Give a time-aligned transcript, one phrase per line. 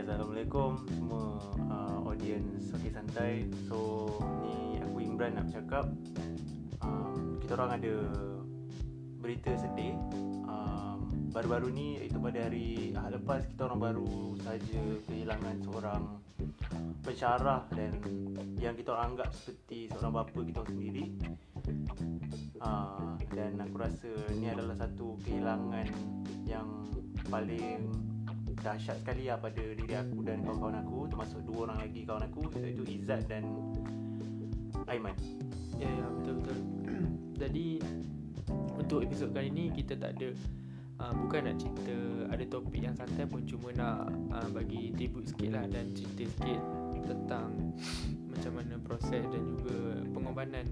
[0.00, 1.36] Assalamualaikum semua
[1.68, 3.44] uh, audience Okey Santai.
[3.68, 4.08] So
[4.40, 5.92] ni aku Imran nak bercakap.
[6.80, 7.94] Um, Kita orang ada
[9.20, 9.92] berita sedih.
[10.48, 11.04] Um,
[11.36, 16.02] Baru-baru ni iaitu pada hari Ahad lepas Kita orang baru saja kehilangan seorang
[17.04, 17.92] pensyarah Dan
[18.56, 21.12] yang kita orang anggap seperti seorang bapa kita sendiri.
[22.56, 25.92] Uh, Dan aku rasa ni adalah satu kehilangan
[26.48, 26.88] yang
[27.28, 27.84] paling
[28.60, 32.40] dahsyat sekali lah pada diri aku dan kawan-kawan aku termasuk dua orang lagi kawan aku
[32.60, 33.44] iaitu Izzat dan
[34.88, 35.16] Aiman.
[35.80, 36.58] Ya ya betul betul.
[37.40, 37.66] Jadi
[38.76, 40.28] untuk episod kali ni kita tak ada
[41.00, 41.96] uh, bukan nak cerita
[42.30, 46.60] ada topik yang santai pun cuma nak uh, bagi tribute sikit lah dan cerita sikit
[47.06, 47.48] tentang
[48.30, 50.66] macam mana proses dan juga pengorbanan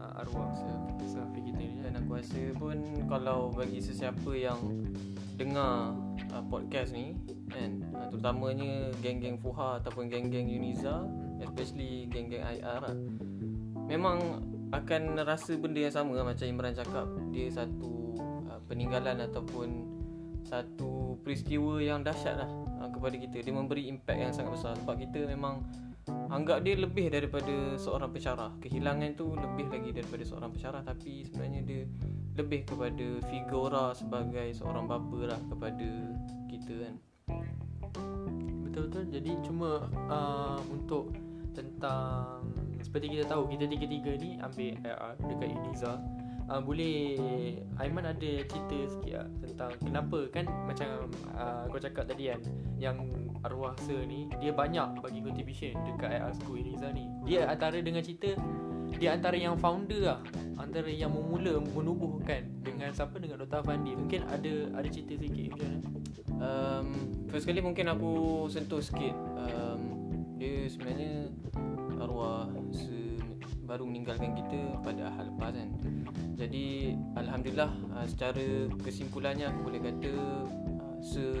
[0.00, 0.70] uh, arwah se
[1.12, 4.58] sehafi kita ni Dan aku rasa pun kalau bagi sesiapa yang
[5.38, 5.94] dengar
[6.32, 7.14] uh, podcast ni
[7.50, 7.82] kan?
[7.94, 11.06] Uh, terutamanya geng-geng Fuha ataupun geng-geng Uniza
[11.42, 12.96] especially geng-geng IR lah.
[13.88, 17.08] Memang akan rasa benda yang sama lah, macam Imran cakap.
[17.32, 18.18] Dia satu
[18.50, 19.68] uh, peninggalan ataupun
[20.44, 22.50] satu peristiwa yang dahsyat lah
[22.84, 23.40] uh, kepada kita.
[23.40, 25.64] Dia memberi impact yang sangat besar sebab kita memang
[26.32, 28.50] anggap dia lebih daripada seorang pensyarah.
[28.60, 30.82] Kehilangan tu lebih lagi daripada seorang pensyarah.
[30.84, 31.82] Tapi sebenarnya dia
[32.38, 35.90] lebih kepada figura sebagai seorang bapa lah kepada
[36.46, 36.94] kita kan.
[38.78, 39.04] Betul-betul.
[39.10, 41.10] Jadi cuma uh, Untuk
[41.50, 42.46] Tentang
[42.78, 45.92] Seperti kita tahu Kita tiga-tiga ni Ambil IR Dekat Uniza.
[46.46, 47.18] Uh, Boleh
[47.82, 52.40] Aiman ada cerita sikit lah Tentang Kenapa Kan macam uh, Kau cakap tadi kan
[52.78, 53.10] Yang
[53.42, 57.10] Arwah Sir ni Dia banyak bagi contribution Dekat IR School Uniza ni.
[57.26, 58.38] Dia antara dengan cerita
[58.96, 60.20] Dia antara yang founder lah
[60.56, 63.20] Antara yang memula Menubuhkan Dengan siapa?
[63.20, 63.60] Dengan Dr.
[63.60, 65.78] Afandi Mungkin ada Ada cerita sikit macam mana
[66.38, 66.88] um,
[67.28, 69.12] First kali mungkin aku sentuh sikit.
[69.36, 69.80] Um,
[70.38, 71.28] Dia sebenarnya
[71.98, 73.20] arwah se-
[73.68, 75.68] baru meninggalkan kita pada hal lepas kan.
[76.38, 80.14] Jadi Alhamdulillah uh, secara kesimpulannya aku boleh kata
[81.08, 81.40] uh,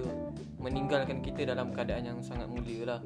[0.58, 3.00] meninggalkan kita dalam keadaan yang sangat mulia lah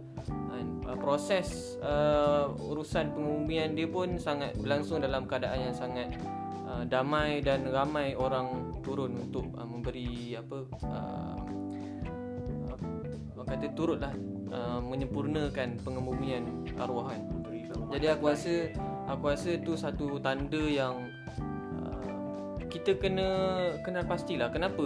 [0.56, 6.16] and, uh, Proses uh, urusan pengumian dia pun sangat berlangsung dalam keadaan yang sangat
[6.64, 11.38] uh, damai dan ramai orang turun untuk uh, memberi apa uh,
[13.36, 14.14] orang kata turutlah
[14.48, 17.20] uh, menyempurnakan pengemumian arwah kan.
[17.92, 18.54] Jadi aku rasa
[19.10, 21.51] aku rasa tu satu tanda yang uh,
[22.72, 23.28] kita kena
[23.84, 24.80] kenal pastilah kenapa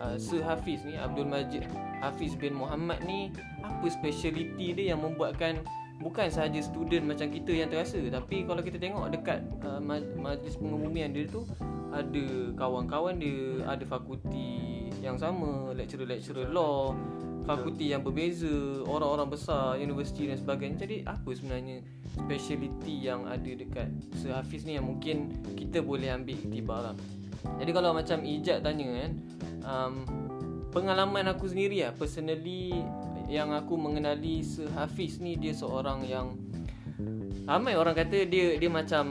[0.00, 1.68] uh, Sir Hafiz ni Abdul Majid
[2.00, 3.28] Hafiz bin Muhammad ni
[3.60, 5.60] apa speciality dia yang membuatkan
[6.00, 10.56] bukan sahaja student macam kita yang terasa tapi kalau kita tengok dekat uh, maj- majlis
[10.56, 11.44] pengemumian dia tu
[11.92, 16.96] ada kawan-kawan dia ada fakulti yang sama lecturer-lecturer law
[17.42, 20.86] fakulti yang berbeza orang-orang besar universiti dan sebagainya.
[20.86, 23.88] Jadi apa sebenarnya speciality yang ada dekat
[24.20, 26.96] Sir Hafiz ni yang mungkin kita boleh ambil iktibar lah.
[27.58, 29.12] Jadi kalau macam Ijat tanya kan
[29.66, 29.94] um,
[30.70, 32.84] pengalaman aku sendiri lah personally
[33.26, 36.36] yang aku mengenali Sir Hafiz ni dia seorang yang
[37.48, 39.04] ramai orang kata dia dia macam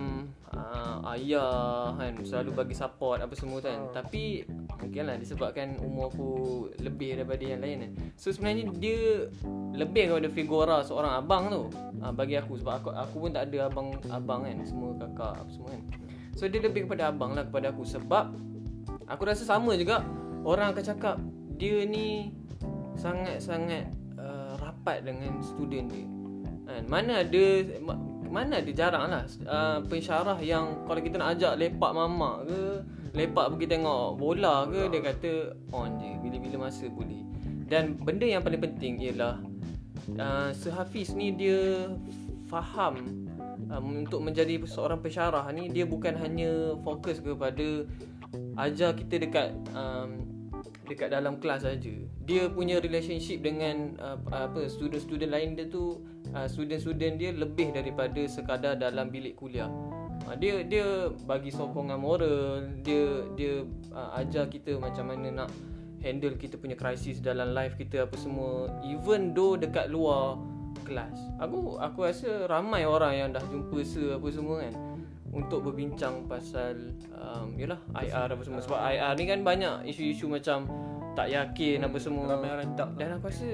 [1.16, 3.89] ayah kan selalu bagi support apa semua kan.
[3.91, 4.45] Tapi
[4.81, 6.29] mungkinlah disebabkan umur aku
[6.81, 9.29] lebih daripada yang lain kan so sebenarnya dia
[9.78, 11.63] lebih kepada figura seorang abang tu
[12.01, 12.57] uh, bagi aku.
[12.59, 15.81] Sebab aku aku pun tak ada abang abang kan semua kakak apa semua kan.
[16.35, 17.84] So dia lebih kepada abang lah kepada aku.
[17.85, 18.25] Sebab
[19.07, 20.03] aku rasa sama juga
[20.41, 21.16] orang akan cakap
[21.61, 22.34] dia ni
[22.97, 23.85] sangat-sangat
[24.17, 26.07] uh, rapat dengan student dia.
[26.67, 27.44] Kan mana ada
[28.31, 32.61] mana ada jarang lah uh, pensyarah yang kalau kita nak ajak lepak mamak ke
[33.11, 35.31] lepak pergi tengok bola ke dia kata
[35.75, 37.21] on je bila-bila masa boleh.
[37.67, 39.39] Dan benda yang paling penting ialah
[40.15, 41.91] uh, Sir Hafiz ni dia
[42.47, 43.27] faham
[43.71, 47.87] um, untuk menjadi seorang pensyarah ni dia bukan hanya fokus kepada
[48.59, 50.41] ajar kita dekat um,
[50.91, 51.96] dekat dalam kelas saja.
[52.28, 56.03] Dia punya relationship dengan uh, apa student-student lain dia tu
[56.35, 59.72] uh, student-student dia lebih daripada sekadar dalam bilik kuliah.
[60.28, 63.64] Uh, dia dia bagi sokongan moral, dia dia
[63.96, 65.49] uh, ajar kita macam mana nak
[66.03, 70.35] handle kita punya krisis dalam life kita apa semua even though dekat luar
[70.84, 71.16] kelas.
[71.40, 74.91] Aku aku rasa ramai orang yang dah jumpa se apa semua kan
[75.31, 78.61] untuk berbincang pasal um, yalah IR apa semua.
[78.63, 80.67] Sebab IR ni kan banyak isu-isu macam
[81.16, 82.35] tak yakin apa semua.
[82.35, 83.51] Ramai orang tak dan aku rasa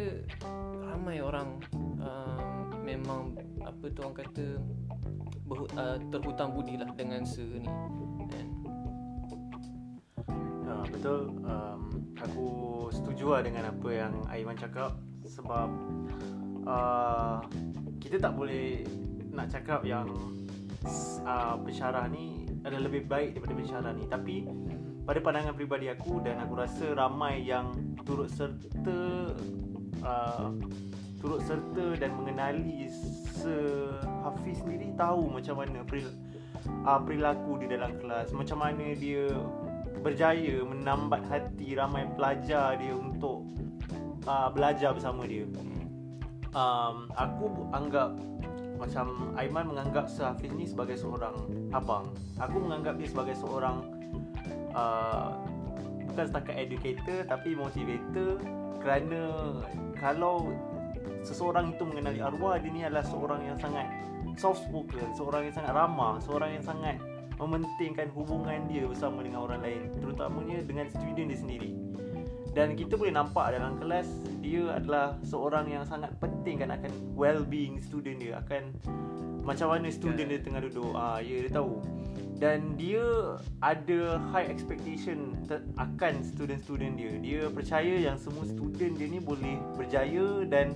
[0.89, 1.61] ramai orang
[2.01, 4.45] um, memang apa tu orang kata
[5.45, 7.69] berhu, uh, terhutang budi lah dengan se ni.
[8.27, 8.47] Kan
[10.67, 11.31] Ha, betul.
[11.47, 12.47] Um, Aku
[12.89, 14.97] setuju lah dengan apa yang Aiman cakap.
[15.21, 15.69] Sebab
[16.65, 17.39] uh,
[18.01, 18.81] kita tak boleh
[19.29, 20.09] nak cakap yang
[21.23, 24.05] uh, pensyarah ni adalah lebih baik daripada pensyarah ni.
[24.07, 24.35] Tapi
[25.07, 27.71] pada pandangan peribadi aku dan aku rasa ramai yang
[28.03, 28.99] turut serta
[30.03, 30.51] uh,
[31.17, 32.91] turut serta dan mengenali
[33.39, 36.11] sehafiz sendiri tahu macam mana peril,
[36.85, 38.35] uh, perilaku di dalam kelas.
[38.35, 39.31] Macam mana dia
[40.03, 43.47] berjaya menambat hati ramai pelajar dia untuk
[44.29, 45.47] uh, belajar bersama dia.
[46.55, 48.17] Um, aku anggap
[48.77, 51.33] macam Aiman menganggap Sehafiz ni sebagai seorang
[51.73, 52.13] abang.
[52.37, 53.83] Aku menganggap dia sebagai seorang
[54.71, 55.33] uh,
[56.13, 58.37] bukan setakat educator tapi motivator.
[58.77, 59.21] Kerana
[59.97, 60.53] kalau
[61.25, 63.89] seseorang itu mengenali arwah dia ni adalah seorang yang sangat
[64.37, 66.95] soft spoken seorang yang sangat ramah seorang yang sangat
[67.41, 69.93] mementingkan hubungan dia bersama dengan orang lain.
[69.97, 71.86] Terutamanya dengan student dia sendiri
[72.57, 74.09] dan kita boleh nampak dalam kelas
[74.41, 78.73] dia adalah seorang yang sangat penting kan akan well-being student dia akan
[79.45, 80.91] macam mana student dia tengah duduk.
[80.91, 81.79] Ah ya dia tahu.
[82.37, 83.01] Dan dia
[83.61, 85.33] ada high expectation
[85.79, 87.13] akan student-student dia.
[87.21, 90.75] Dia percaya yang semua student dia ni boleh berjaya dan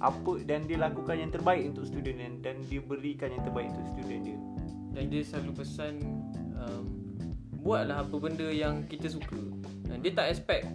[0.00, 3.86] apa dan dia lakukan yang terbaik untuk student dan, dan dia berikan yang terbaik untuk
[3.98, 4.38] student dia.
[4.96, 5.94] Dan dia selalu pesan
[6.56, 6.84] um,
[7.60, 9.38] buatlah apa benda yang kita suka.
[9.86, 10.66] Dan dia tak expect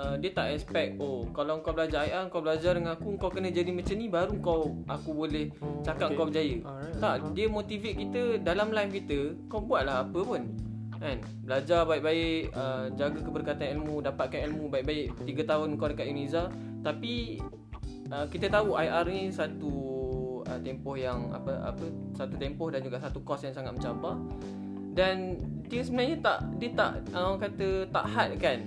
[0.00, 3.52] uh, dia tak expect oh kalau kau belajar IR kau belajar dengan aku kau kena
[3.52, 5.52] jadi macam ni baru kau aku boleh
[5.84, 6.16] cakap okay.
[6.16, 6.56] kau berjaya.
[6.64, 6.96] Alright.
[6.96, 10.42] tak dia motivate kita dalam life kita kau buatlah apa pun.
[11.00, 11.16] Kan?
[11.48, 16.52] Belajar baik-baik uh, jaga keberkatan ilmu dapatkan ilmu baik-baik 3 tahun kau dekat Uniza.
[16.84, 17.40] Tapi
[18.12, 19.72] uh, kita tahu IR ni satu
[20.44, 24.20] uh, tempoh yang apa apa satu tempoh dan juga satu kos yang sangat mencabar.
[24.92, 25.40] Dan
[25.72, 28.58] dia sebenarnya tak dia tak orang kata tak hard kan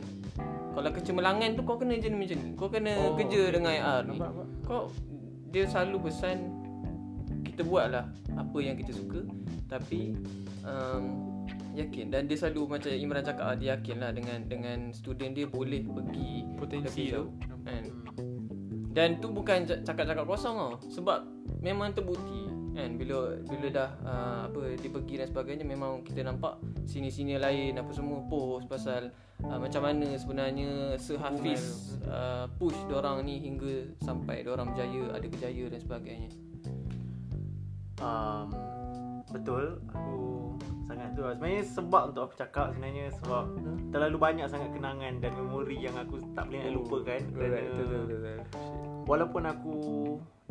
[0.73, 2.51] kalau kecemerlangan tu kau kena jadi macam ni.
[2.57, 3.51] Kau kena oh, kerja okay.
[3.53, 4.17] dengan IR ni.
[4.65, 4.89] Kau
[5.53, 6.37] dia selalu pesan
[7.45, 9.21] kita buatlah apa yang kita suka
[9.69, 10.17] tapi
[10.65, 11.37] um,
[11.77, 16.49] yakin dan dia selalu macam Imran cakap dia yakinlah dengan dengan student dia boleh pergi
[16.57, 17.29] potensi tu
[17.65, 17.83] kan.
[18.93, 21.25] Dan tu bukan cakap-cakap kosong tau sebab
[21.65, 26.57] memang terbukti kan bila bila dah uh, apa dia pergi dan sebagainya memang kita nampak
[26.89, 29.13] sini-sini lain apa semua post pasal
[29.45, 35.65] uh, macam mana sebenarnya sehafiz uh, push orang ni hingga sampai orang berjaya ada kejaya
[35.69, 36.29] dan sebagainya.
[38.01, 38.49] Um,
[39.29, 39.79] betul.
[39.93, 40.57] Aku
[40.89, 43.45] sangat tu sebenarnya sebab untuk aku cakap sebenarnya sebab
[43.93, 47.21] terlalu banyak sangat kenangan dan memori yang aku tak boleh nak oh, lupakan.
[47.31, 47.59] kerana
[49.07, 49.75] walaupun aku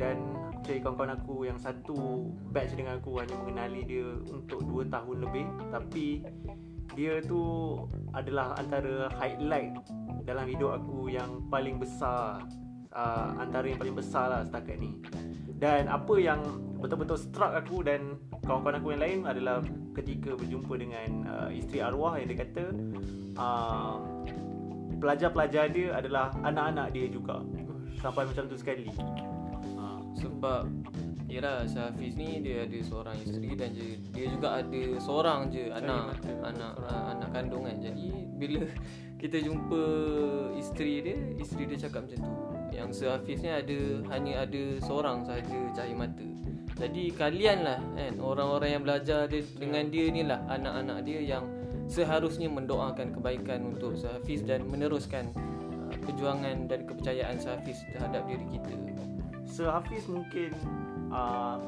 [0.02, 0.18] dan
[0.66, 5.46] cari kawan-kawan aku yang satu batch dengan aku hanya mengenali dia untuk 2 tahun lebih.
[5.70, 6.06] Tapi
[6.98, 7.42] dia tu
[8.10, 9.78] adalah antara highlight
[10.26, 12.42] dalam hidup aku yang paling besar.
[12.92, 14.98] Uh, antara yang paling besar lah setakat ni.
[15.56, 16.42] Dan apa yang
[16.82, 19.62] betul-betul struck aku dan kawan-kawan aku yang lain adalah
[19.96, 22.64] ketika berjumpa dengan uh, isteri arwah yang dia kata
[23.38, 23.96] uh,
[24.98, 27.40] pelajar-pelajar dia adalah anak-anak dia juga.
[28.02, 28.90] Sampai macam tu sekali.
[30.22, 30.70] Sebab
[31.32, 36.20] Yalah Syafiz ni dia ada seorang isteri dan dia, dia juga ada seorang je anak
[36.44, 37.80] anak uh, anak kandung kan.
[37.80, 38.68] Jadi bila
[39.22, 39.82] kita jumpa
[40.60, 42.32] isteri dia, isteri dia cakap macam tu.
[42.76, 43.78] Yang Syafiz ni ada
[44.12, 46.26] hanya ada seorang saja cahaya mata.
[46.76, 51.48] Jadi kalian lah kan orang-orang yang belajar dia, dengan dia ni lah anak-anak dia yang
[51.88, 58.76] seharusnya mendoakan kebaikan untuk Syafiz dan meneruskan uh, perjuangan dan kepercayaan Syafiz terhadap diri kita.
[59.46, 60.50] Sehafiz mungkin
[61.12, 61.58] uh,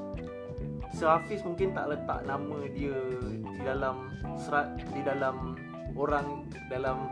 [0.94, 2.94] Sir Hafiz mungkin tak letak nama dia
[3.34, 5.58] di dalam serat di dalam
[5.98, 7.10] orang dalam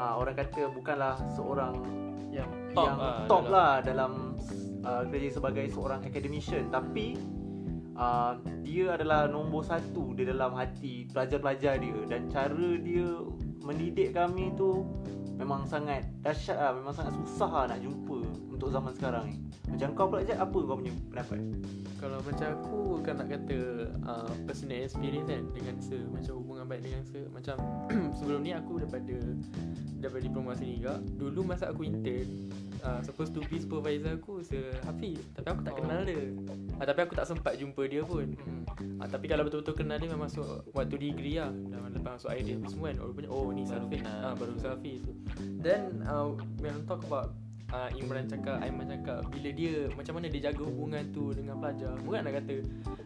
[0.00, 1.76] uh, orang kata bukanlah seorang
[2.32, 4.12] yang top yang lah top dalam, lah dalam
[4.80, 6.72] uh, kerja sebagai seorang academician.
[6.72, 7.20] Tapi
[8.00, 13.08] uh, dia adalah nombor satu di dalam hati pelajar-pelajar dia dan cara dia
[13.60, 14.88] mendidik kami tu
[15.34, 18.18] memang sangat dahsyat lah memang sangat susah lah nak jumpa
[18.54, 21.38] untuk zaman sekarang ni macam kau pula Jad, apa kau punya pendapat?
[21.98, 23.58] Kalau macam aku kan nak kata
[24.04, 27.56] uh, personal experience kan dengan se macam hubungan baik dengan se macam
[28.20, 29.16] sebelum ni aku daripada
[29.98, 31.00] daripada diploma sini juga.
[31.00, 32.28] Dulu masa aku intern
[32.84, 36.20] uh, supposed to be supervisor aku se Hafiz tapi aku tak kenal dia.
[36.76, 38.36] Uh, tapi aku tak sempat jumpa dia pun.
[39.00, 42.56] Uh, tapi kalau betul-betul kenal dia memang masuk waktu degree lah dan lepas masuk idea
[42.64, 42.96] semua kan.
[43.00, 44.00] Oh, punya, oh ni Hafiz.
[44.04, 45.02] Ah uh, baru Hafiz.
[45.58, 47.32] Then uh, when talk about
[47.72, 51.96] uh, Imran cakap Aiman cakap bila dia macam mana dia jaga hubungan tu dengan pelajar
[52.04, 52.56] bukan nak kata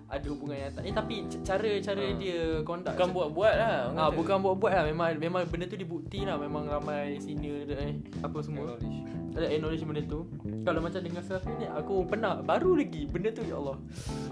[0.08, 2.16] ada hubungan yang tak eh tapi c- cara cara Ah.
[2.16, 4.16] dia conduct Bukan buat-buat lah orang Ah kata.
[4.16, 8.76] bukan buat-buat lah memang memang benda tu dibukti lah memang ramai senior eh apa semua.
[9.34, 10.20] Ada acknowledge benda tu.
[10.64, 13.76] Kalau macam dengan selfie ni Aku pernah Baru lagi Benda tu ya Allah.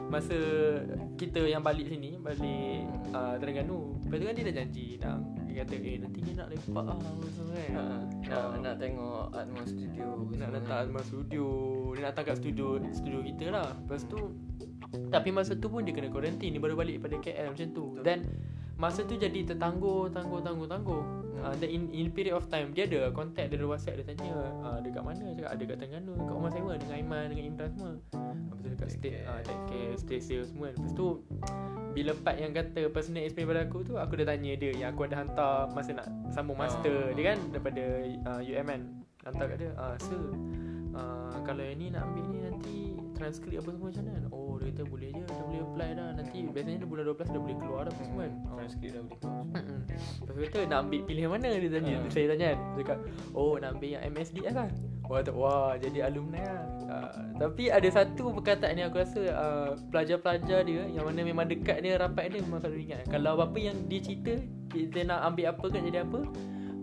[0.09, 0.37] Masa
[1.15, 5.55] Kita yang balik sini Balik uh, Terengganu Lepas tu kan dia dah janji Nak Dia
[5.63, 7.71] kata eh nanti dia nak lepak lah apa semua kan.
[7.73, 7.83] Ha,
[8.27, 8.53] nak, Ah.
[8.61, 10.65] nak tengok Atmos Studio Nak kan.
[10.77, 11.47] Alma studio.
[11.95, 13.69] Dia nak datang kat studio Studio kita lah.
[13.73, 14.19] Lepas tu
[15.09, 17.85] Tapi masa tu pun dia kena quarantine Dia baru balik pada KL macam tu.
[18.03, 18.19] Dan
[18.77, 21.03] Masa tu jadi tertangguh Tangguh tangguh tangguh
[21.41, 24.33] uh, then in, in period of time Dia ada contact Dia ada whatsapp Dia tanya
[24.61, 27.91] uh, Dekat mana Cakap ada kat Terengganu Kat rumah sewa Dengan Aiman Dengan Imran semua
[27.97, 29.25] Lepas tu dekat care.
[29.25, 31.07] uh, Take care Stay safe semua Lepas tu
[31.97, 35.01] Bila part yang kata Personal experience pada aku tu Aku dah tanya dia Yang aku
[35.09, 37.13] ada hantar Masa nak sambung master Ah.
[37.17, 37.85] Dia kan daripada
[38.29, 38.83] uh, UMN
[39.25, 40.21] Hantar kat dia ah, Sir
[40.95, 42.86] uh, Kalau yang ni nak ambil ni nanti
[43.17, 44.29] Transkrip apa semua macam mana?
[44.29, 46.09] Oh dia kata boleh je Dah boleh apply dah.
[46.21, 48.33] Nanti biasanya dia bulan 12 dah boleh keluar dah apa semua kan?
[48.37, 48.55] Ah.
[48.61, 49.45] Transkrip dah boleh keluar.
[50.29, 51.49] Lepas tu kata nak ambil pilihan mana?
[51.57, 52.11] Dia tanya Ah.
[52.13, 52.59] Saya tanya kan?
[52.61, 52.99] Dia cakap
[53.33, 54.69] Oh nak ambil yang MSDS lah
[55.07, 56.63] Wah, kata, wah jadi alumni lah.
[56.91, 61.79] Uh, Tapi ada satu perkataan yang aku rasa uh, Pelajar-pelajar dia Yang mana memang dekat
[61.81, 63.07] dia Rapat dia memang selalu ingat.
[63.09, 64.35] Kalau apa yang dia cerita
[64.69, 66.21] Kita nak ambil apa kan jadi apa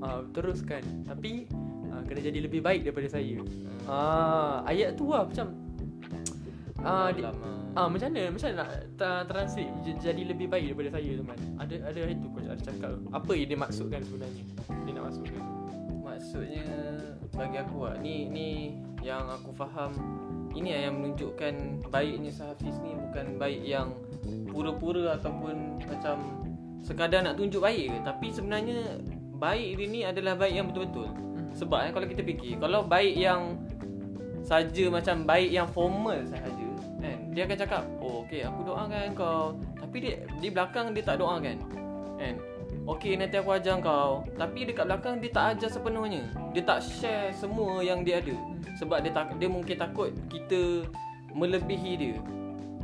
[0.01, 0.83] uh, Teruskan.
[1.03, 1.51] Tapi
[1.91, 3.37] uh, Kena jadi lebih baik daripada saya.
[3.37, 3.85] Hmm.
[3.85, 5.62] Ah, Ayat tu lah macam
[6.83, 7.23] Ah, di.
[7.73, 11.37] Ah macam mana macam mana nak tra- translate j- jadi lebih baik daripada saya teman.
[11.57, 14.43] Ada ada itu kau ada cakap apa yang dia maksudkan sebenarnya?
[14.83, 15.41] Dia nak maksudkan.
[16.03, 16.67] Maksudnya
[17.33, 19.91] bagi aku lah Ni ni yang aku faham
[20.53, 21.53] Ini lah yang menunjukkan
[21.89, 23.97] baiknya Sahafiz ni Bukan baik yang
[24.53, 26.17] pura-pura ataupun macam
[26.85, 29.01] Sekadar nak tunjuk baik ke Tapi sebenarnya
[29.41, 31.09] baik dia ni adalah baik yang betul-betul
[31.57, 33.57] Sebab eh, kalau kita fikir Kalau baik yang
[34.43, 36.62] saja macam baik yang formal sahaja
[37.33, 39.57] dia akan cakap oh okey aku doakan kau.
[39.75, 41.57] Tapi dia di belakang dia tak doakan
[42.17, 42.35] kan?
[42.83, 44.23] Okey nanti aku ajar kau.
[44.37, 46.23] Tapi dekat belakang dia tak ajar sepenuhnya.
[46.53, 48.35] Dia tak share semua yang dia ada.
[48.79, 50.87] Sebab dia tak dia mungkin takut kita
[51.33, 52.15] melebihi dia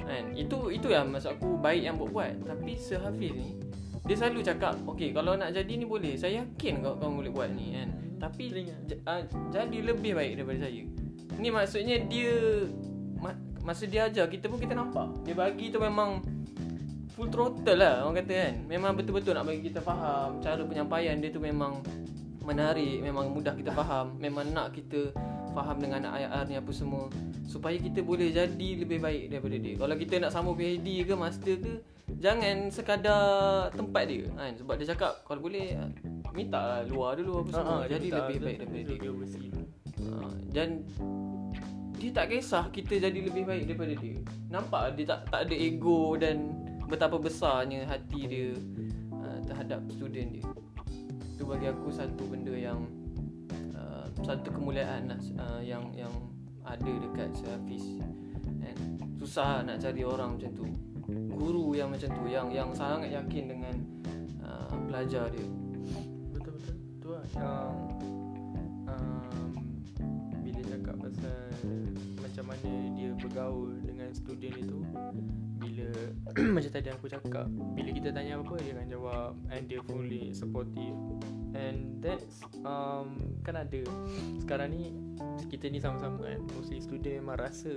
[0.04, 0.26] kan?
[0.34, 2.48] Itu itu yang maksud aku baik yang buat-buat.
[2.48, 3.56] Tapi sehafiz ni
[4.08, 6.18] dia selalu cakap okey kalau nak jadi ni boleh.
[6.18, 7.90] Saya yakin kau kau boleh buat ni kan?
[8.20, 10.84] Tapi j- uh, jadi lebih baik daripada saya.
[11.40, 12.68] Ni maksudnya dia
[13.20, 13.38] ma-
[13.70, 15.06] masa dia ajar kita pun kita nampak.
[15.30, 16.26] Dia bagi tu memang
[17.14, 18.54] full throttle lah orang kata kan.
[18.66, 20.42] Memang betul-betul nak bagi kita faham.
[20.42, 21.86] Cara penyampaian dia tu memang
[22.42, 24.18] menarik memang mudah kita faham.
[24.18, 25.14] Memang nak kita
[25.54, 27.14] faham dengan ayat ni apa semua.
[27.46, 29.78] Supaya kita boleh jadi lebih baik daripada dia.
[29.78, 31.74] Kalau kita nak sambung PhD ke master ke
[32.18, 34.26] jangan sekadar tempat dia.
[34.34, 34.58] Kan?
[34.58, 35.78] Sebab dia cakap kalau boleh
[36.34, 37.86] minta lah luar dulu apa semua.
[37.86, 38.98] jadi lebih baik daripada dia.
[40.00, 40.70] Ha, dan
[42.00, 44.18] dia tak kisah kita jadi lebih baik daripada dia.
[44.48, 46.56] Nampak dia tak tak ada ego dan
[46.88, 48.50] betapa besarnya hati dia
[49.12, 50.46] uh, terhadap student dia.
[51.36, 52.88] Itu bagi aku satu benda yang
[53.76, 56.12] uh, satu kemuliaan lah uh, yang yang
[56.64, 57.84] ada dekat Hafiz.
[58.48, 58.80] And
[59.20, 60.66] susah nak cari orang macam tu.
[61.10, 63.76] Guru yang macam tu yang yang sangat yakin dengan
[64.40, 65.48] uh, pelajar dia.
[66.32, 66.76] Betul betul.
[67.04, 67.76] Tu lah yang
[68.88, 69.69] um,
[70.70, 71.40] cakap pasal
[72.22, 74.78] macam mana dia bergaul dengan student itu.
[75.60, 75.90] Bila
[76.56, 80.98] macam tadi aku cakap bila kita tanya apa dia akan jawab and dia fully supportive.
[81.58, 83.82] And that's um, kan ada.
[84.38, 84.94] Sekarang ni
[85.50, 86.40] kita ni sama-sama kan.
[86.54, 87.74] Mostly student memang rasa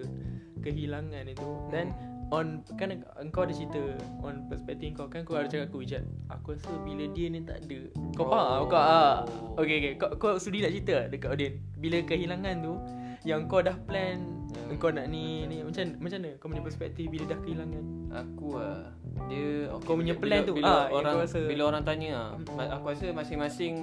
[0.60, 1.50] kehilangan itu.
[1.72, 1.90] Dan
[2.32, 3.76] on kan engkau ada cerita
[4.18, 7.60] on perspektif kau kan kau ada cakap aku Ijat aku rasa bila dia ni tak
[7.60, 7.78] ada.
[8.12, 8.32] Kau Oh.
[8.32, 9.20] faham kau ah
[9.56, 11.60] okey okey kau kau sudi nak cerita dekat audience?
[11.76, 12.74] Bila kehilangan tu
[13.22, 17.04] yang kau dah plan Yang- engkau nak ni ni macam macam mana kau punya perspektif
[17.06, 17.84] bila dah kehilangan?
[18.10, 18.80] Aku lah
[19.24, 22.10] Dia okay, Kau punya plan bila, tu, bila ah, orang kau rasa- Bila orang tanya
[22.18, 22.30] ah,
[22.74, 23.74] Aku rasa masing-masing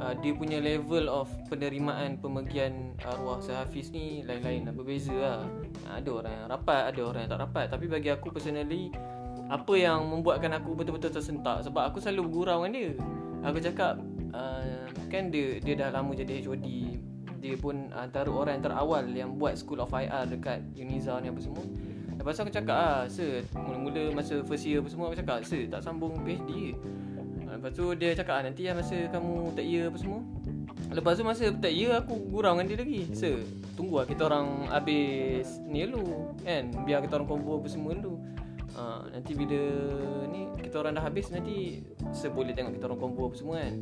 [0.00, 5.40] uh, Dia punya level of Penerimaan Pemergian arwah sehafiz ni Lain-lain lah Berbeza lah.
[5.86, 7.66] Ah, Ada orang yang rapat Ada orang yang tak rapat.
[7.68, 8.88] Tapi bagi aku personally
[9.52, 11.68] Apa yang membuatkan aku Betul-betul tersentak?
[11.68, 12.90] Sebab aku selalu bergurau dengan dia.
[13.44, 14.00] Aku cakap
[14.32, 16.66] uh, Kan dia dia dah lama jadi HOD
[17.40, 21.40] Dia pun antara orang yang terawal Yang buat School of IR Dekat Uniza ni apa
[21.40, 21.64] semua.
[22.20, 25.64] Lepas tu aku cakap ah, Sir Mula-mula masa first year apa semua Aku cakap Sir
[25.72, 27.09] tak sambung PhD ke
[27.60, 30.24] Lepas tu dia cakap ah, Nanti lah masa kamu third year apa semua.
[30.96, 33.00] Lepas tu masa third year Aku gurau dengan dia lagi.
[33.12, 33.44] Sir
[33.76, 36.72] Tunggu lah kita orang habis Ni dulu Kan?
[36.88, 38.16] Biar kita orang convo apa semua dulu.
[38.70, 39.60] Uh, nanti bila
[40.30, 41.82] ni kita orang dah habis nanti
[42.14, 43.74] seboleh tengok kita orang combo apa semua kan?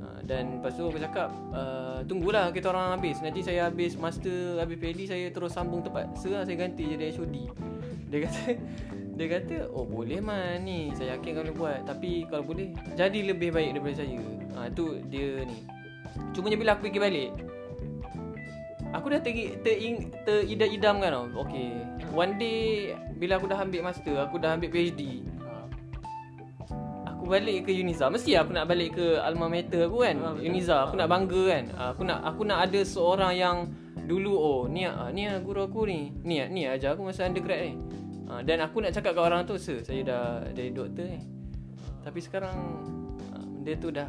[0.00, 3.20] Uh, dan lepas tu aku cakap uh, tunggulah kita orang habis.
[3.20, 6.16] Nanti saya habis master habis PhD saya terus sambung tempat.
[6.16, 7.36] Se lah, saya ganti jadi HOD
[8.10, 8.58] dia kata
[9.20, 10.96] dia kata oh boleh man ni.
[10.96, 11.78] Saya yakin boleh buat.
[11.84, 14.16] Tapi kalau boleh jadi lebih baik daripada saya.
[14.56, 15.60] Uh, tu dia ni.
[16.34, 17.30] Cuma bila aku fikir balik
[18.90, 19.78] Aku dah ter, ter,
[20.26, 21.26] teridam-idam kan tau.
[21.46, 21.70] Okay
[22.10, 25.54] One day Bila aku dah ambil master Aku dah ambil PhD Ha.
[27.14, 30.16] Aku balik ke Uniza Mesti aku nak balik ke alma mater aku kan?
[30.18, 30.46] Ha, betul.
[30.50, 31.64] Uniza Aku nak bangga kan?
[31.94, 33.56] Aku nak aku nak ada seorang yang
[34.10, 36.10] Dulu oh Ni ah, ni ah guru aku ni.
[36.26, 37.74] Ni ah, ni ajar aku masa undergrad ni
[38.30, 41.18] Ah, Dan aku nak cakap kat orang tu Sir saya dah jadi doktor ni
[42.06, 42.56] Tapi sekarang
[43.34, 44.08] ah, Benda tu dah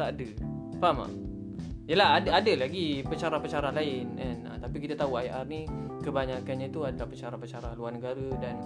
[0.00, 0.28] Tak ada
[0.80, 1.12] Faham tak?
[1.82, 4.36] Yelah ada ada lagi pencara-pencara lain kan.
[4.46, 5.66] Ha, tapi kita tahu IR ni
[5.98, 8.56] kebanyakannya tu adalah pencara-pencara luar negara dan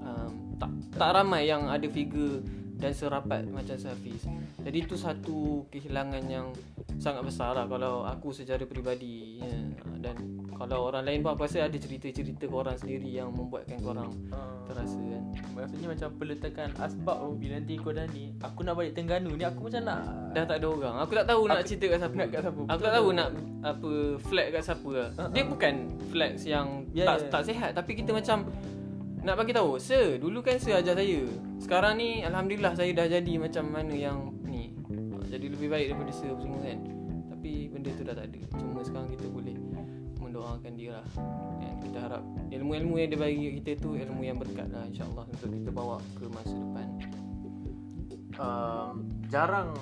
[0.00, 2.40] um, tak tak ramai yang ada figure
[2.80, 4.24] dan serapat macam Safiz.
[4.64, 6.48] Jadi itu satu kehilangan yang
[6.96, 9.52] sangat besar lah kalau aku secara peribadi ya.
[10.00, 10.16] dan
[10.58, 14.58] kalau orang lain pun aku rasa ada cerita-cerita korang sendiri yang membuatkan korang Ah.
[14.66, 15.22] terasa kan.
[15.54, 19.42] Maksudnya macam peletakan asbab oh, Bila nanti kau dah ni Aku nak balik Tengganu ni
[19.42, 20.00] Aku macam nak
[20.30, 20.94] Dah tak ada orang.
[20.98, 22.14] Aku tak tahu nak Aku- cerita kat siapa.
[22.14, 22.60] nak kat siapa.
[22.64, 25.08] Aku tak tahu nak apa flag kat siapa lah.
[25.12, 25.30] Uh-uh.
[25.30, 25.74] Dia bukan
[26.08, 27.28] flag yang Ya, tak ya.
[27.28, 28.46] tak sihat tapi kita macam
[29.18, 31.26] nak bagi tahu, "Sir, dulu kan sir ajar saya.
[31.58, 34.70] Sekarang ni alhamdulillah saya dah jadi macam mana yang ni.
[35.26, 36.78] Jadi lebih baik daripada sir semua kan."
[37.28, 38.40] Tapi benda tu dah tak ada.
[38.54, 39.57] Cuma sekarang kita boleh
[40.38, 41.06] mendoakan dia lah.
[41.58, 42.22] Dan kita harap
[42.54, 46.24] ilmu-ilmu yang dia bagi kita tu ilmu yang berkat lah insya-Allah untuk kita bawa ke
[46.30, 46.88] masa depan.
[48.38, 48.94] um,
[49.26, 49.74] jarang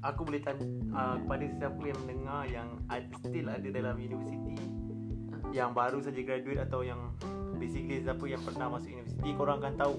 [0.00, 0.64] aku boleh tanya
[0.96, 2.68] uh, kepada sesiapa yang mendengar yang
[3.20, 4.56] still ada dalam universiti
[5.52, 7.12] yang baru saja graduate atau yang
[7.60, 9.96] basically siapa yang pernah masuk universiti korang akan tahu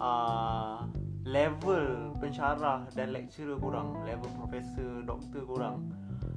[0.00, 0.80] uh,
[1.28, 5.84] level pensyarah dan lecturer korang level profesor doktor korang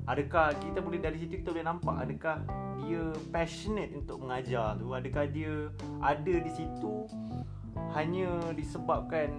[0.07, 2.39] adakah kita boleh dari situ kita boleh nampak adakah
[2.87, 4.95] dia passionate untuk mengajar tu?
[4.95, 5.67] Adakah dia
[5.99, 7.03] ada di situ
[7.91, 9.35] hanya disebabkan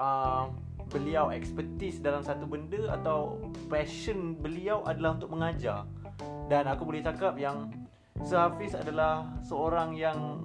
[0.00, 0.48] uh,
[0.88, 5.84] beliau expertise dalam satu benda atau passion beliau adalah untuk mengajar?
[6.48, 7.68] Dan aku boleh cakap yang
[8.24, 10.40] Sir Hafiz adalah seorang yang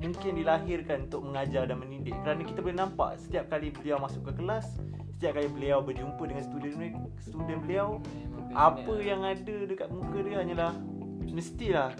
[0.00, 2.16] mungkin dilahirkan untuk mengajar dan mendidik.
[2.24, 4.80] Kerana kita boleh nampak setiap kali beliau masuk ke kelas
[5.20, 8.00] setiap kali beliau berjumpa dengan student student beliau
[8.56, 10.72] apa yang ada dekat muka dia hanyalah
[11.28, 11.92] mestilah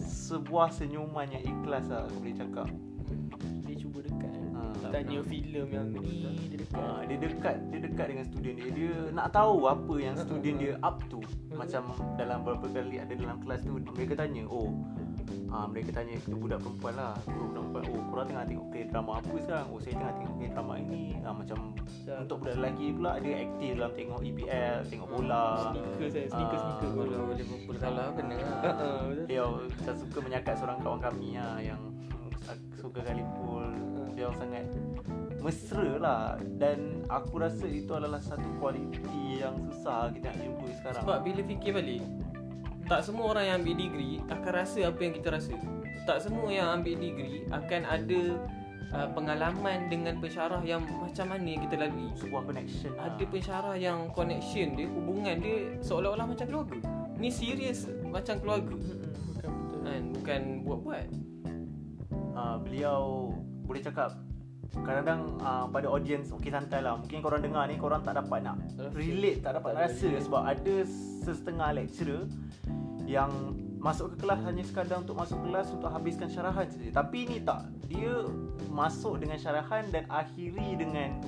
[0.00, 2.68] sebuah senyuman yang ikhlas lah aku boleh cakap.
[3.68, 6.80] Dia cuba dekat Ha, ha, Tanya filem yang ni Dia dekat.
[6.80, 8.68] Ha, dia dekat dia dekat dengan student dia.
[8.72, 11.20] Dia nak tahu apa yang student dia up to.
[11.52, 14.72] Macam dalam beberapa kali ada dalam kelas tu mereka tanya, "Oh,
[15.56, 19.12] ah mereka tanya ke budak perempuan lah, budak perempuan, "Oh, korang tengah tengok play drama
[19.16, 21.58] apa sekarang?" "Oh, saya tengah tengok play drama ini." Ah macam
[22.06, 22.14] Ya.
[22.22, 25.46] untuk budak lelaki pula dia aktif dalam tengok EPL, tengok bola.
[25.74, 28.36] Sneaker saya Sneaker Ah, sneaker Kalau Liverpool kalah kena.
[28.38, 28.88] Ha, ha.
[29.10, 29.48] Beliau
[29.82, 31.80] saya suka menyakat seorang kawan kami lah yang
[32.78, 33.66] suka Liverpool.
[34.14, 34.64] Beliau sangat
[35.42, 36.22] mesra lah
[36.58, 41.02] dan aku rasa itu adalah satu kualiti yang susah kita nak jumpa sekarang.
[41.06, 42.02] Sebab bila fikir balik
[42.86, 45.52] Tak semua orang yang ambil degree Akan rasa apa yang kita rasa.
[46.06, 48.20] Tak semua yang ambil degree Akan ada
[48.94, 52.14] uh, Pengalaman dengan pensyarah Yang macam mana yang kita lalui.
[52.14, 53.10] Sebuah connection lah.
[53.10, 56.78] Ada pensyarah yang connection dia Hubungan dia Seolah-olah macam keluarga.
[57.18, 58.74] Ni serius Macam keluarga.
[58.78, 60.02] Mm-mm, Bukan betul kan?
[60.14, 61.06] Bukan buat-buat.
[62.36, 63.32] Uh, beliau
[63.66, 64.14] boleh cakap
[64.76, 67.00] kadang-kadang uh, pada audience okey santai lah.
[67.00, 68.60] Mungkin korang dengar ni korang tak dapat nak
[68.92, 70.74] relate tak dapat Tak rasa sebab ada
[71.24, 72.28] sesetengah lecturer
[73.06, 73.30] yang
[73.78, 76.90] masuk ke kelas hanya sekadar untuk masuk kelas untuk habiskan syarahan saja.
[76.90, 77.70] Tapi ni tak.
[77.86, 78.26] Dia
[78.66, 81.22] masuk dengan syarahan dan akhiri dengan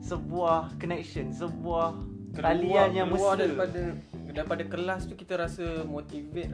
[0.00, 1.94] sebuah connection sebuah
[2.34, 3.46] talian yang keluar mesra.
[3.46, 3.82] daripada
[4.30, 6.50] daripada kelas tu kita rasa motivate.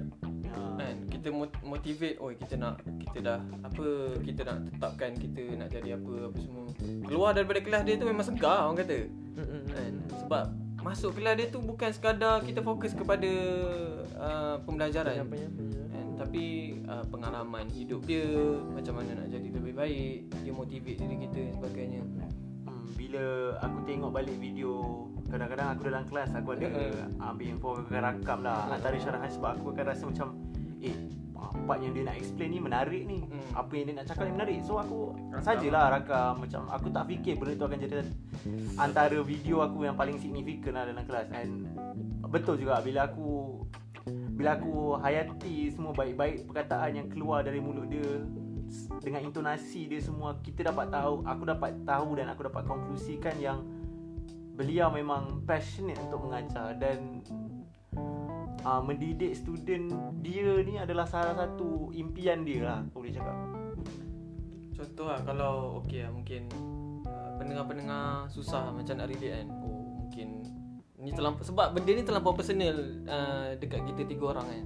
[0.57, 0.61] Ha.
[0.81, 0.97] kan?
[1.09, 3.87] Kita mot- motivate oh kita nak kita dah apa
[4.25, 6.65] kita nak tetapkan kita nak jadi apa apa semua.
[7.07, 8.99] Keluar daripada kelas dia tu memang segar orang kata.
[9.73, 9.93] Kan?
[10.25, 10.45] Sebab
[10.87, 13.33] masuk kelas dia tu bukan sekadar kita fokus kepada
[14.15, 15.27] uh, pembelajaran.
[15.27, 15.31] Yang
[15.91, 16.45] kan tapi
[16.89, 18.25] uh, pengalaman hidup dia
[18.73, 22.01] macam mana nak jadi lebih baik dia motivate diri kita dan sebagainya.
[22.65, 26.71] Hmm, bila aku tengok balik video Kadang-kadang aku dalam kelas Aku ada
[27.19, 30.29] ambil info Aku akan rakam lah Antara syarahan sebab aku akan rasa macam
[30.79, 30.95] Eh
[31.67, 33.23] part yang dia nak explain ni menarik ni.
[33.27, 33.59] Hmm.
[33.59, 34.59] Apa yang dia nak cakap ni menarik.
[34.65, 36.33] So aku sajalah rakam.
[36.43, 37.97] Macam aku tak fikir benda tu akan jadi
[38.79, 41.29] Antara video aku yang paling signifikan lah dalam kelas.
[41.35, 41.71] And
[42.27, 43.63] betul juga bila aku
[44.07, 48.23] Bila aku hayati semua baik-baik perkataan yang keluar dari mulut dia
[48.99, 53.63] dengan intonasi dia semua kita dapat tahu aku dapat tahu dan aku dapat konklusikan yang
[54.57, 56.73] beliau memang passionate untuk mengajar.
[56.81, 57.21] Dan
[58.67, 63.39] uh, mendidik student dia ni adalah salah satu impian dia lah boleh cakap
[64.77, 66.53] Contoh lah kalau okey lah mungkin
[67.09, 69.49] uh, pendengar-pendengar susah macam nak relate kan.
[69.65, 70.29] Oh mungkin
[71.01, 72.77] ni terlampau sebab benda ni terlampau personal
[73.09, 74.65] uh, dekat kita tiga orang kan.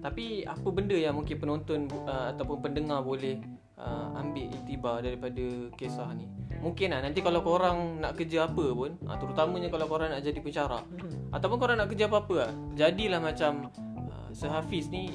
[0.00, 3.36] Tapi apa benda yang mungkin penonton uh, ataupun pendengar boleh
[3.80, 6.28] uh, ambil iktibar daripada kisah ni.
[6.60, 10.36] Mungkin lah nanti kalau korang nak kerja apa pun uh, Terutamanya kalau korang nak jadi
[10.44, 10.84] pensyarah
[11.32, 15.08] Ataupun korang nak kerja apa-apa lah Jadilah macam uh, Sehafiz ni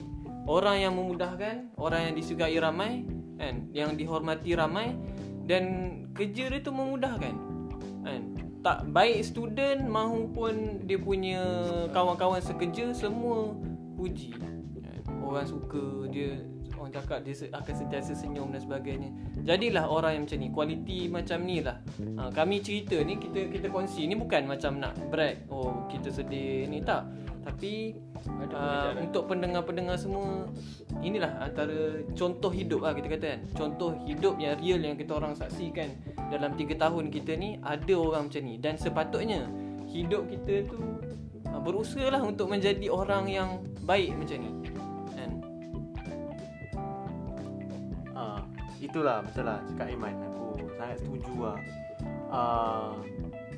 [0.50, 3.06] Orang yang memudahkan Orang yang disukai ramai
[3.38, 4.98] kan Yang dihormati ramai
[5.46, 5.64] Dan
[6.18, 7.36] kerja dia tu memudahkan
[8.06, 8.22] kan
[8.66, 11.42] tak baik student mahupun dia punya
[11.94, 13.54] kawan-kawan sekerja semua
[13.94, 14.58] puji kan?
[15.22, 16.34] orang suka dia
[16.86, 19.10] orang cakap dia akan sentiasa senyum dan sebagainya.
[19.42, 20.48] Jadilah orang yang macam ni.
[20.54, 21.82] Kualiti macam ni lah.
[22.22, 24.06] Ha, kami cerita ni kita kita kongsi.
[24.06, 27.10] Ni bukan macam nak brag oh kita sedih ni tak.
[27.42, 27.98] Tapi
[28.54, 30.46] uh, untuk pendengar-pendengar semua
[31.02, 33.42] inilah antara contoh hidup lah kita kata kan.
[33.58, 35.90] Contoh hidup yang real yang kita orang saksikan
[36.30, 38.62] dalam 3 tahun kita ni ada orang macam ni.
[38.62, 39.50] Dan sepatutnya
[39.90, 40.78] hidup kita tu
[41.50, 43.50] uh, berusaha lah untuk menjadi orang yang
[43.82, 44.65] baik macam ni
[48.86, 50.46] itulah betul lah cakap Iman aku
[50.78, 51.60] sangat setuju lah.
[52.30, 52.94] Ah,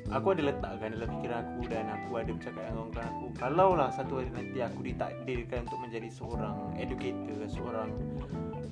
[0.08, 4.12] aku ada letakkan dalam fikiran aku dan aku ada bercakap dengan kawan-kawan aku kalaulah satu
[4.22, 7.88] hari nanti aku ditakdirkan untuk menjadi seorang educator, seorang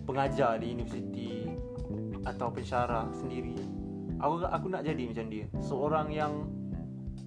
[0.07, 1.51] pengajar di universiti
[2.25, 3.59] atau pensyarah sendiri.
[4.17, 6.33] Aku aku nak jadi macam dia, seorang yang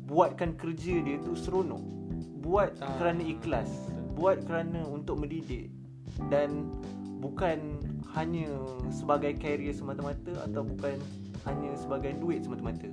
[0.10, 1.84] buatkan kerja dia tu seronok.
[2.40, 3.70] Buat Ah, kerana ikhlas,
[4.18, 5.70] buat kerana untuk mendidik
[6.34, 6.66] dan
[7.20, 7.79] bukan
[8.18, 8.50] hanya
[8.90, 10.98] sebagai career semata-mata atau bukan
[11.46, 12.90] hanya sebagai duit semata-mata.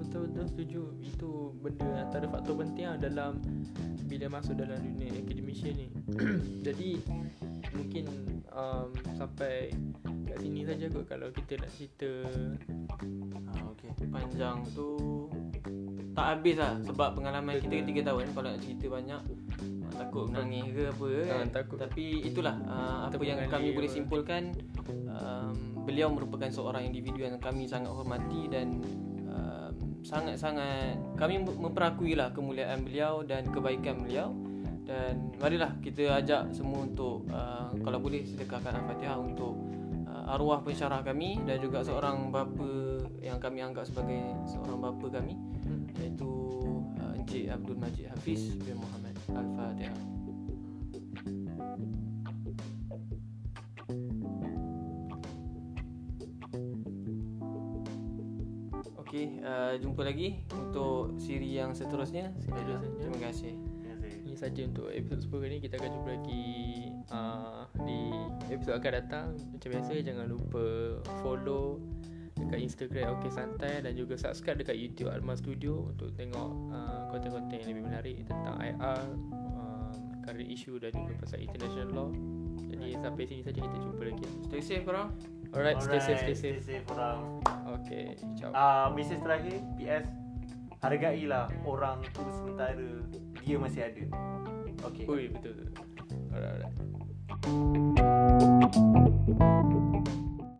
[0.00, 0.82] Betul-betul setuju.
[1.00, 3.40] Itu benda antara faktor penting lah dalam
[4.06, 5.88] Bila masuk dalam dunia academician ni.
[6.66, 7.00] Jadi
[7.74, 8.04] Mungkin
[8.54, 9.74] um, Sampai
[10.04, 12.12] Kat sini saja kot Kalau kita nak cerita.
[13.50, 13.90] Ah okey.
[14.08, 14.88] panjang tu
[16.16, 18.32] tak habis lah sebab pengalaman kita 3 tahun.
[18.32, 19.20] Kalau nak cerita banyak
[19.96, 21.36] takut menangis ke apa kan?
[21.40, 21.76] Ah, takut.
[21.80, 24.52] tapi itulah ah, apa yang kami boleh simpulkan
[24.86, 28.80] um, beliau merupakan seorang individu yang kami sangat hormati dan
[29.26, 29.72] um,
[30.04, 34.30] sangat-sangat kami mem- memperakui lah kemuliaan beliau dan kebaikan beliau.
[34.86, 39.58] Dan marilah kita ajak semua untuk uh, kalau boleh sedekahkan Al-Fatihah untuk
[40.06, 45.34] uh, arwah pensyarah kami dan juga seorang bapa yang kami anggap sebagai seorang bapa kami
[45.98, 46.45] iaitu
[47.26, 49.98] Encik Abdul Majid Hafiz bin Muhammad Al-Fatihah.
[59.02, 62.30] Okey, uh, jumpa lagi untuk siri yang seterusnya.
[62.38, 62.94] Seterusnya.
[63.02, 63.58] Terima kasih.
[63.58, 64.22] Terima kasih.
[64.22, 66.46] Ini saja untuk episod 10 kali ni Kita akan jumpa lagi
[67.10, 68.00] uh, Di
[68.54, 70.66] episod akan datang Macam biasa Jangan lupa
[71.26, 71.82] follow
[72.36, 77.56] Dekat Instagram OK Santai Dan juga subscribe dekat YouTube Alma Studio Untuk tengok uh, konten-konten
[77.64, 79.00] yang lebih menarik Tentang IR
[79.56, 82.10] um, Current issue dan juga pasal international law
[82.68, 85.08] Jadi sampai sini saja kita jumpa lagi Stay safe korang.
[85.54, 87.40] Alright, stay safe, stay safe Stay safe orang.
[87.80, 90.06] Okay, ciao Ah, mesej terakhir PS
[90.84, 93.00] hargailah orang tu sementara
[93.40, 94.04] dia masih ada.
[94.92, 95.08] Okey.
[95.08, 95.72] Ui, betul betul
[96.34, 96.74] Alright, alright